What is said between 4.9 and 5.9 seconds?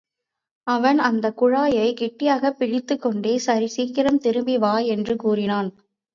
என்று கூறினான்.